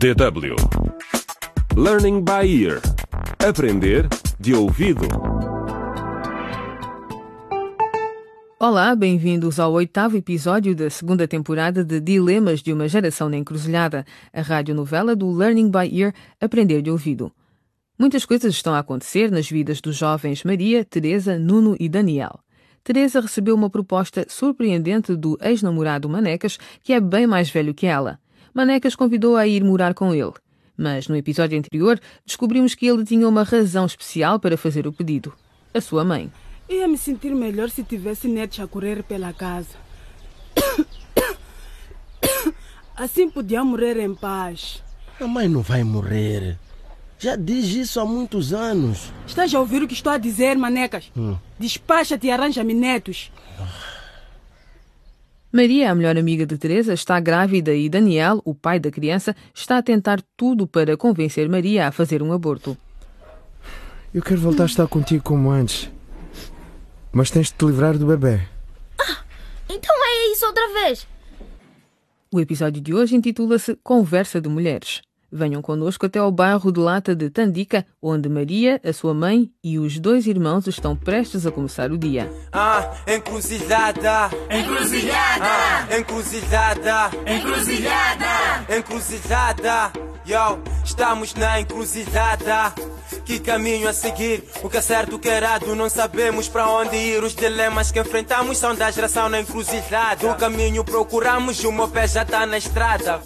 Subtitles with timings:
[0.00, 0.56] DW
[1.76, 2.80] Learning by Ear
[3.46, 4.08] Aprender
[4.40, 5.06] de ouvido.
[8.58, 14.06] Olá, bem-vindos ao oitavo episódio da segunda temporada de Dilemas de uma Geração na Encruzilhada,
[14.32, 17.30] a radionovela do Learning by Ear Aprender de Ouvido.
[17.98, 22.40] Muitas coisas estão a acontecer nas vidas dos jovens Maria, Teresa, Nuno e Daniel.
[22.82, 28.18] Teresa recebeu uma proposta surpreendente do ex-namorado Manecas, que é bem mais velho que ela.
[28.60, 30.34] Manecas convidou-a a ir morar com ele.
[30.76, 35.32] Mas no episódio anterior descobrimos que ele tinha uma razão especial para fazer o pedido:
[35.72, 36.30] a sua mãe.
[36.68, 39.78] Ia me sentir melhor se tivesse netos a correr pela casa.
[42.94, 44.82] Assim podia morrer em paz.
[45.18, 46.58] A mãe não vai morrer.
[47.18, 49.10] Já diz isso há muitos anos.
[49.26, 51.10] Estás a ouvir o que estou a dizer, manecas?
[51.58, 53.32] Despacha-te e arranja-me netos.
[55.52, 59.78] Maria, a melhor amiga de Teresa, está grávida e Daniel, o pai da criança, está
[59.78, 62.76] a tentar tudo para convencer Maria a fazer um aborto.
[64.14, 65.90] Eu quero voltar a estar contigo como antes.
[67.12, 68.40] Mas tens de te livrar do bebê.
[69.68, 71.06] Então é isso outra vez.
[72.32, 75.02] O episódio de hoje intitula-se Conversa de Mulheres.
[75.32, 79.78] Venham connosco até ao bairro de Lata de Tandica, onde Maria, a sua mãe e
[79.78, 82.30] os dois irmãos estão prestes a começar o dia.
[82.52, 84.30] Ah, encruzilhada.
[84.50, 85.44] Encruzilhada!
[85.44, 87.10] Ah, encruzilhada.
[87.26, 88.76] Encruzilhada!
[88.76, 89.92] Encruzilhada.
[90.26, 92.74] Yo, estamos na encruzilhada.
[93.24, 94.44] Que caminho a seguir?
[94.62, 95.74] O que é certo, o que é errado?
[95.74, 97.22] Não sabemos para onde ir.
[97.22, 100.30] Os dilemas que enfrentamos são da geração na encruzilhada.
[100.30, 103.20] O caminho procuramos e o meu pé já tá na estrada.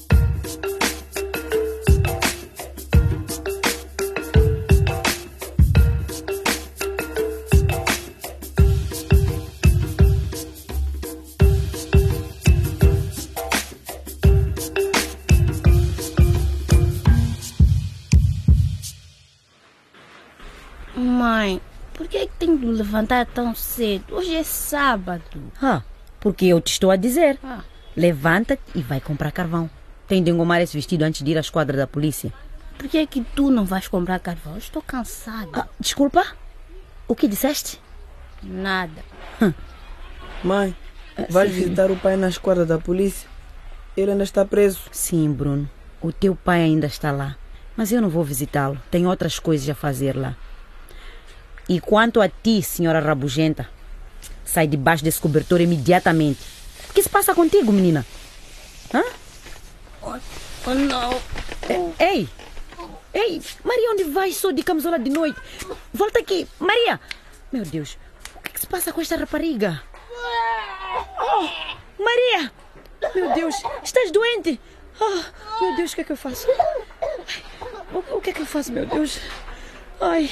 [20.96, 21.60] Mãe,
[21.92, 24.14] por que, é que tenho de levantar tão cedo?
[24.14, 25.22] Hoje é sábado.
[25.60, 25.82] Ah,
[26.20, 27.38] porque eu te estou a dizer.
[27.42, 27.60] Ah.
[27.96, 29.68] Levanta e vai comprar carvão.
[30.06, 32.32] Tem de engomar esse vestido antes de ir à esquadra da polícia.
[32.78, 34.56] Por que é que tu não vais comprar carvão?
[34.58, 35.50] Estou cansada.
[35.52, 36.24] Ah, desculpa?
[37.08, 37.80] O que disseste?
[38.42, 39.02] Nada.
[40.42, 40.76] Mãe,
[41.30, 43.28] vais visitar o pai na esquadra da polícia?
[43.96, 44.80] Ele ainda está preso.
[44.90, 45.68] Sim, Bruno.
[46.00, 47.36] O teu pai ainda está lá.
[47.76, 48.80] Mas eu não vou visitá-lo.
[48.90, 50.36] Tenho outras coisas a fazer lá.
[51.68, 53.68] E quanto a ti, senhora rabugenta,
[54.44, 56.40] sai debaixo desse cobertor imediatamente.
[56.90, 58.04] O que se passa contigo, menina?
[58.92, 59.02] Hã?
[60.02, 61.20] Oh, não.
[61.98, 62.28] Ei!
[63.12, 63.42] Ei!
[63.64, 65.40] Maria, onde vais só de camisola de noite?
[65.92, 66.46] Volta aqui!
[66.58, 67.00] Maria!
[67.50, 67.96] Meu Deus,
[68.36, 69.82] o que, que se passa com esta rapariga?
[71.18, 72.52] Oh, Maria!
[73.14, 74.60] Meu Deus, estás doente?
[75.00, 76.46] Oh, meu Deus, o que é que eu faço?
[77.92, 79.18] O, o que é que eu faço, meu Deus?
[80.00, 80.30] Ai!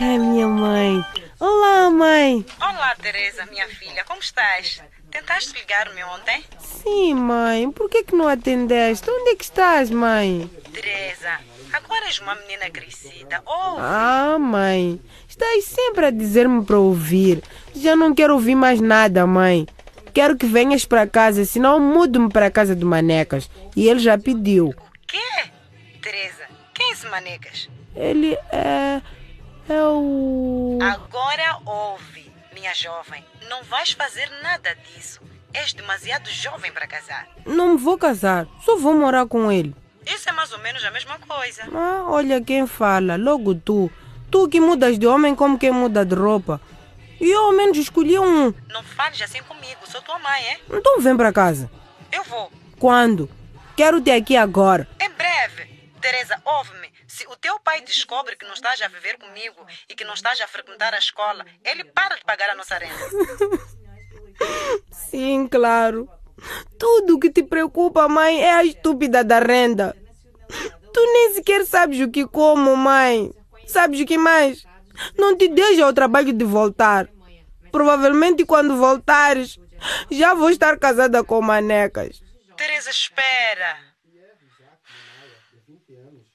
[0.00, 1.04] É minha mãe.
[1.40, 2.44] Olá, mãe.
[2.60, 4.82] Olá, Teresa, minha filha, como estás?
[5.10, 6.44] Tentaste ligar-me ontem?
[6.58, 7.70] Sim, mãe.
[7.70, 9.08] Por que, que não atendeste?
[9.10, 10.50] Onde é que estás, mãe?
[10.72, 11.38] Teresa,
[11.72, 13.42] agora és uma menina crescida.
[13.46, 15.00] Oh, Ah, mãe.
[15.28, 17.42] Estás sempre a dizer-me para ouvir.
[17.74, 19.66] Já não quero ouvir mais nada, mãe.
[20.12, 23.48] Quero que venhas para casa, senão mudo-me para a casa de Manecas.
[23.76, 24.74] E ele já pediu.
[25.06, 25.50] quê?
[26.02, 26.44] Teresa,
[26.74, 27.68] quem é esse Manecas?
[27.94, 29.00] Ele é.
[29.68, 30.78] É o.
[30.80, 33.24] Agora ouve, minha jovem.
[33.48, 35.20] Não vais fazer nada disso.
[35.52, 37.28] És demasiado jovem para casar.
[37.44, 38.46] Não me vou casar.
[38.64, 39.74] Só vou morar com ele.
[40.06, 41.62] Isso é mais ou menos a mesma coisa.
[41.74, 43.90] Ah, olha quem fala, logo tu.
[44.30, 46.60] Tu que mudas de homem como quem muda de roupa.
[47.20, 48.54] E eu ao menos escolhi um.
[48.68, 50.60] Não fales assim comigo, sou tua mãe, é?
[50.70, 51.70] Então vem para casa.
[52.12, 52.50] Eu vou.
[52.78, 53.28] Quando?
[53.76, 54.88] Quero te aqui agora.
[55.00, 55.68] Em breve.
[56.00, 56.87] Teresa, ouve-me.
[57.18, 60.40] Se o teu pai descobre que não estás a viver comigo e que não estás
[60.40, 62.94] a frequentar a escola, ele para de pagar a nossa renda.
[65.10, 66.08] Sim, claro.
[66.78, 69.96] Tudo que te preocupa, mãe, é a estúpida da renda.
[70.94, 73.32] Tu nem sequer sabes o que como, mãe.
[73.66, 74.64] Sabes o que mais?
[75.18, 77.08] Não te deixa ao trabalho de voltar.
[77.72, 79.58] Provavelmente quando voltares,
[80.08, 82.22] já vou estar casada com manecas.
[82.56, 83.88] Teresa, espera.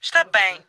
[0.04, 0.62] Está bem.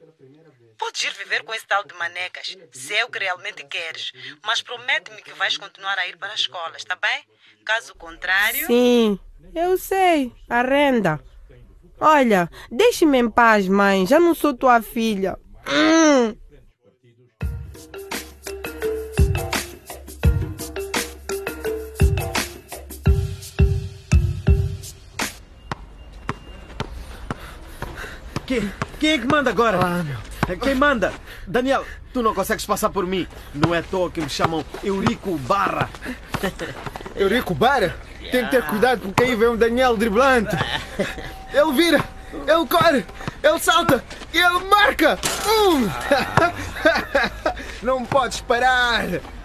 [0.78, 4.12] Podes ir viver com esse tal de manecas, se é o que realmente queres.
[4.44, 7.24] Mas promete-me que vais continuar a ir para a escola, está bem?
[7.64, 8.64] Caso contrário.
[8.68, 9.18] Sim,
[9.52, 11.20] Eu sei, a renda.
[11.98, 14.06] Olha, deixe-me em paz, mãe.
[14.06, 15.36] Já não sou tua filha.
[15.66, 16.36] Hum.
[28.46, 28.60] Quem,
[29.04, 29.78] quem é que manda agora?
[30.62, 31.12] Quem manda?
[31.46, 33.28] Daniel, tu não consegues passar por mim.
[33.54, 35.90] Não é à toa que me chamam Eurico Barra.
[37.14, 37.94] Eurico Barra?
[38.32, 40.56] Tem que ter cuidado porque aí vem um Daniel driblante.
[41.52, 42.02] Ele vira,
[42.32, 43.04] ele corre,
[43.40, 44.02] ele salta
[44.32, 45.18] e ele marca.
[45.46, 45.88] Um!
[47.84, 49.04] Não podes parar.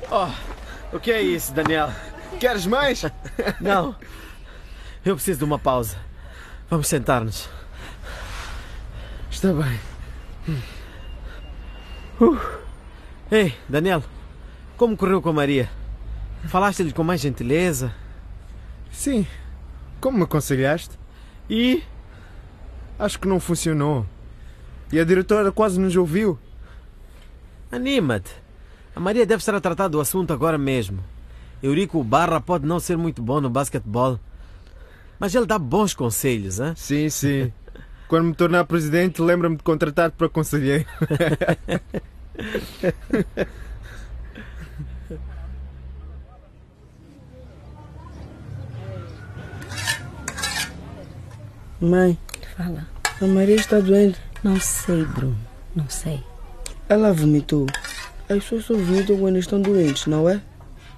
[0.09, 1.91] Oh, o que é isso, Daniel?
[2.39, 3.03] Queres mais?
[3.61, 3.95] Não.
[5.05, 5.97] Eu preciso de uma pausa.
[6.67, 7.47] Vamos sentar-nos.
[9.29, 9.79] Está bem.
[12.19, 12.37] Uh.
[13.31, 14.03] Ei, Daniel,
[14.75, 15.69] como correu com a Maria?
[16.47, 17.93] Falaste-lhe com mais gentileza?
[18.91, 19.25] Sim.
[20.01, 20.97] Como me aconselhaste?
[21.49, 21.83] E?
[22.97, 24.05] Acho que não funcionou.
[24.91, 26.39] E a diretora quase nos ouviu.
[27.71, 28.31] Anima-te.
[28.95, 31.03] A Maria deve estar a tratar do assunto agora mesmo.
[31.61, 34.19] Eurico Barra pode não ser muito bom no basquetebol,
[35.19, 36.73] mas ele dá bons conselhos, hein?
[36.75, 37.53] Sim, sim.
[38.09, 40.83] Quando me tornar presidente, lembra-me de contratar para conselheiro.
[51.79, 52.17] Mãe,
[52.57, 52.87] Fala.
[53.21, 54.19] a Maria está doente.
[54.43, 55.37] Não sei, Bruno.
[55.75, 56.23] Não sei.
[56.89, 57.67] Ela vomitou.
[58.27, 60.41] As pessoas só vomitam quando estão doentes, não é?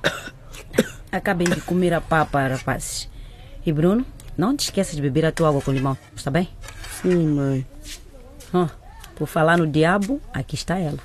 [1.12, 3.10] Acabem de comer a papa, rapazes.
[3.66, 4.06] E Bruno,
[4.38, 6.48] não te esqueças de beber a tua água com limão, está bem?
[7.02, 7.66] Sim, mãe.
[8.54, 8.68] Ó,
[9.16, 11.00] por falar no diabo, aqui está ela.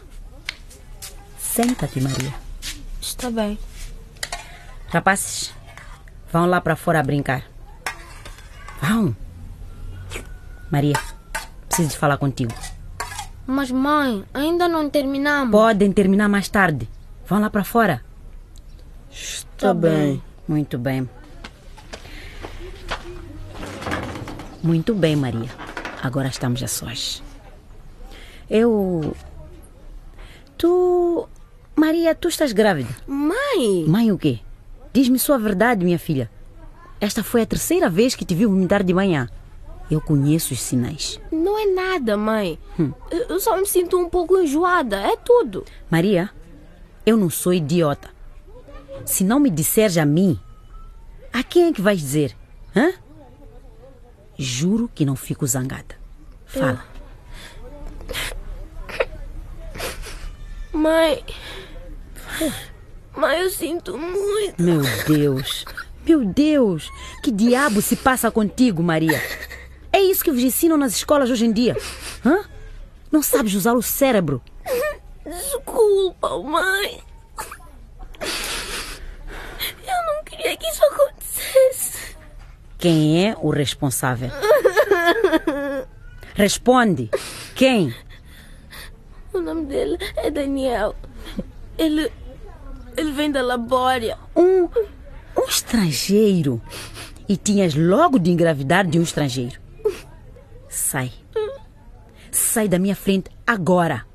[1.39, 2.35] Senta-te, Maria.
[3.01, 3.59] Está bem.
[4.89, 5.55] Rapazes,
[6.31, 7.45] vão lá para fora brincar.
[8.83, 9.17] Vão.
[10.71, 11.01] Maria,
[11.69, 12.53] preciso de falar contigo.
[13.47, 15.51] Mas mãe, ainda não terminamos.
[15.53, 16.89] Podem terminar mais tarde.
[17.27, 18.05] Vão lá para fora.
[19.11, 20.23] Está bem.
[20.47, 21.09] Muito bem.
[24.63, 25.66] Muito bem, Maria.
[26.03, 27.23] Agora estamos a sós.
[28.49, 29.15] Eu.
[30.57, 31.29] Tu.
[31.75, 32.89] Maria, tu estás grávida.
[33.07, 33.85] Mãe!
[33.87, 34.41] Mãe, o quê?
[34.93, 36.31] Diz-me sua verdade, minha filha.
[37.01, 39.29] Esta foi a terceira vez que te vi vomitar de manhã.
[39.91, 41.21] Eu conheço os sinais.
[41.31, 42.59] Não é nada, mãe.
[43.11, 45.65] Eu eu só me sinto um pouco enjoada, é tudo.
[45.91, 46.31] Maria,
[47.05, 48.09] eu não sou idiota.
[49.05, 50.41] Se não me disseres a mim,
[51.33, 52.35] a quem é que vais dizer?
[52.75, 52.93] Hã?
[54.39, 55.97] Juro que não fico zangada.
[56.47, 56.85] Fala.
[60.73, 61.25] Mãe.
[63.17, 64.63] Mãe, eu sinto muito.
[64.63, 65.65] Meu Deus,
[66.07, 66.91] meu Deus,
[67.23, 69.21] que diabo se passa contigo, Maria?
[69.91, 71.77] É isso que vos ensinam nas escolas hoje em dia?
[72.25, 72.45] Hã?
[73.11, 74.43] Não sabes usar o cérebro?
[75.25, 77.03] Desculpa, mãe.
[78.21, 82.17] Eu não queria que isso acontecesse.
[82.79, 84.31] Quem é o responsável?
[86.35, 87.11] Responde.
[87.55, 87.95] Quem?
[89.33, 90.95] O nome dele é Daniel.
[91.79, 92.11] Ele.
[92.97, 94.19] Ele vem da Labória.
[94.35, 94.69] Um,
[95.37, 96.61] um estrangeiro.
[97.29, 99.61] E tinhas logo de engravidar de um estrangeiro.
[100.69, 101.13] Sai.
[102.31, 104.07] Sai da minha frente agora.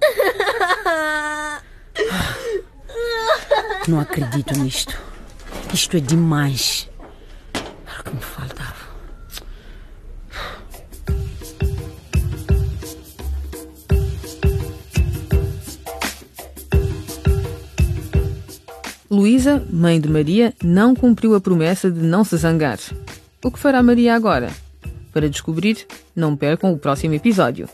[3.88, 4.98] Não acredito nisto.
[5.72, 6.88] Isto é demais.
[19.12, 22.78] Luísa, mãe de Maria, não cumpriu a promessa de não se zangar.
[23.44, 24.50] O que fará Maria agora?
[25.12, 27.68] Para descobrir, não percam o próximo episódio.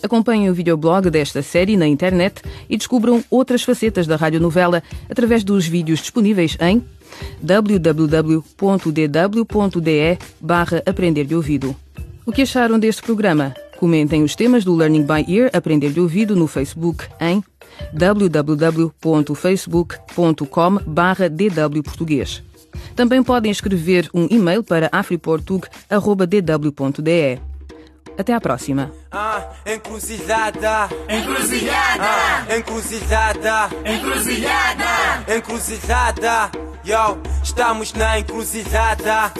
[0.00, 4.80] Acompanhem o videoblog desta série na internet e descubram outras facetas da radionovela
[5.10, 6.84] através dos vídeos disponíveis em
[7.42, 8.38] www.dw.de
[10.40, 11.74] barra Aprender de Ouvido.
[12.26, 13.54] O que acharam deste programa?
[13.78, 17.40] Comentem os temas do Learning by Ear Aprender de Ouvido no Facebook em
[17.92, 22.42] www.facebook.com barra dwportuguês.
[22.96, 27.55] Também podem escrever um e-mail para afriportug.dw.de.
[28.18, 28.90] Até à próxima.
[29.12, 30.88] Ah, encruzilhada.
[31.08, 32.02] Encruzilhada.
[32.02, 33.70] Ah, encruzilhada.
[33.84, 35.34] Encruzilhada.
[35.36, 36.50] Encruzilhada.
[36.84, 39.32] Yo, estamos na encruzilhada.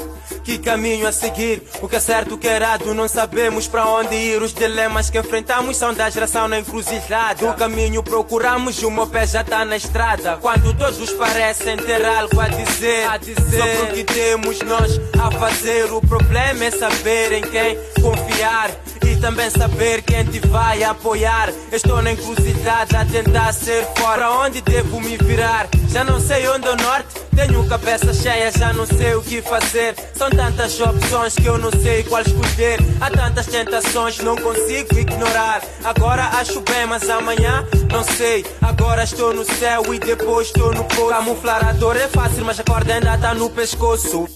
[0.47, 1.61] que caminho a seguir.
[1.83, 4.41] O que é certo, o que é errado, não sabemos para onde ir.
[4.41, 7.51] Os dilemas que enfrentamos são da geração na encruzilhada.
[7.51, 10.37] O caminho procuramos e o meu pé já tá na estrada.
[10.37, 13.35] Quando todos parecem ter algo a dizer, a dizer.
[13.35, 15.93] sobre o que temos nós a fazer.
[15.93, 18.66] O problema é saber em quem confiar
[19.05, 21.53] e também saber quem te vai apoiar.
[21.73, 24.31] Estou na encruzilhada a tentar ser fora.
[24.31, 25.69] Onde devo me virar?
[25.89, 27.27] Já não sei onde é o norte.
[27.35, 29.95] Tenho cabeça cheia, já não sei o que fazer.
[30.15, 32.79] São tantas opções que eu não sei qual escolher.
[33.01, 35.63] Há tantas tentações, não consigo ignorar.
[35.85, 38.45] Agora acho bem, mas amanhã não sei.
[38.63, 41.09] Agora estou no céu e depois estou no poço.
[41.09, 44.27] Camuflar a dor é fácil, mas a corda ainda tá no pescoço.